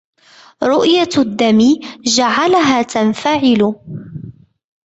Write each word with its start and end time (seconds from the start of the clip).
رؤية 0.63 1.09
الدم 1.17 1.57
جعلها 2.03 2.81
تنفعل. 2.81 3.73